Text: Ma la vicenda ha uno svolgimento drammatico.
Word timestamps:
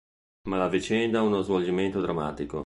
Ma 0.47 0.57
la 0.57 0.67
vicenda 0.67 1.19
ha 1.19 1.21
uno 1.21 1.41
svolgimento 1.43 2.01
drammatico. 2.01 2.59